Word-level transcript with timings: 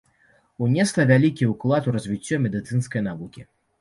Унесла 0.67 1.03
вялікі 1.11 1.49
ўклад 1.53 1.91
у 1.91 1.93
развіццё 1.99 2.43
медыцынскай 2.47 3.01
навукі. 3.11 3.41